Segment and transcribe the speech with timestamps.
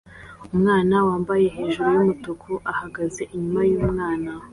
[0.53, 4.31] Umwana wambaye hejuru yumutuku ahagaze inyuma yumwana